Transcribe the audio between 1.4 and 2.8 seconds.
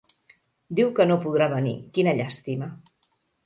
venir: quina llàstima!